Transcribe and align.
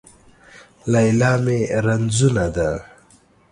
ليلا 0.93 1.31
مې 1.43 1.59
رنځونه 1.85 2.45
ده 2.55 2.69